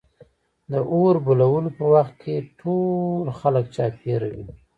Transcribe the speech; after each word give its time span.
د 0.71 0.73
اور 0.91 1.15
بلولو 1.25 1.69
په 1.77 1.85
وخت 1.93 2.13
کې 2.21 2.35
ټول 2.59 3.25
خلک 3.39 3.65
چاپېره 3.75 4.29
وي. 4.35 4.45